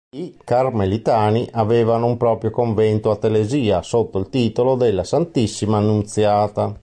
I 0.15 0.35
carmelitani 0.43 1.47
avevano 1.51 2.07
un 2.07 2.17
proprio 2.17 2.49
convento 2.49 3.11
a 3.11 3.17
Telesia, 3.17 3.83
sotto 3.83 4.17
il 4.17 4.29
titolo 4.29 4.73
della 4.73 5.03
Santissima 5.03 5.77
Annunziata. 5.77 6.73